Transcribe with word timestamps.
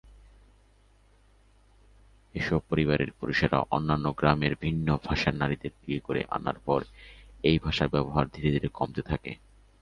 এসব 2.35 2.59
পরিবারের 2.69 3.09
পুরুষেরা 3.11 3.59
অন্য 3.71 4.05
গ্রামের 4.17 4.53
ভিন্ন 4.61 4.87
ভাষার 5.03 5.35
নারীদের 5.35 5.71
বিয়ে 5.81 5.99
করে 5.99 6.21
আনার 6.29 6.57
পর 6.65 6.79
এই 7.43 7.57
ভাষার 7.59 7.89
ব্যবহার 7.89 8.25
ধীরে 8.33 8.49
ধীরে 8.51 8.69
কমতে 8.69 9.01
থাকে। 9.01 9.31